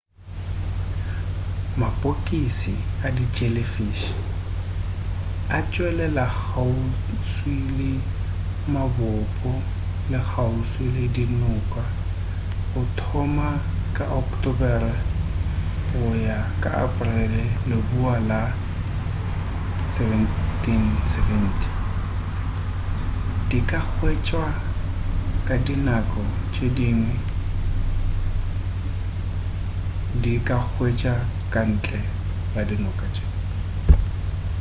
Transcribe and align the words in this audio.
mapokisi 1.81 2.73
a 3.05 3.09
di 3.15 3.25
jellyfish 3.35 4.03
a 5.55 5.57
tšwelela 5.71 6.25
kgauswi 6.33 7.57
le 7.77 7.91
mabopo 8.73 9.51
le 10.11 10.19
kgauswi 10.27 10.85
le 10.95 11.03
dinoka 11.15 11.83
go 12.71 12.81
thoma 12.99 13.49
ka 13.95 14.03
ocktobere 14.19 14.93
go 15.89 16.03
ya 16.27 16.37
ka 16.61 16.69
aporele 16.83 17.43
leboa 17.69 18.15
la 18.31 18.41
1770 19.99 21.65
di 23.49 23.59
ka 23.69 23.79
hwetšwa 23.91 24.45
ka 25.47 25.55
dinako 25.67 26.23
tše 26.53 26.65
dingwe 26.77 27.15
di 30.23 30.33
ka 30.47 30.57
hwetšwa 30.71 31.15
ka 31.53 31.61
ntle 31.71 31.99
go 32.51 32.61
dinako 32.69 33.05
tše 33.15 33.25